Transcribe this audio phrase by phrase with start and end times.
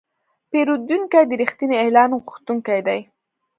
[0.49, 2.99] پیرودونکی د رښتیني اعلان غوښتونکی دی.